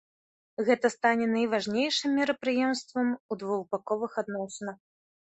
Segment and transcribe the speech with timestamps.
[0.69, 4.87] Гэта стане найважнейшым мерапрыемствам у двухбаковых адносінах.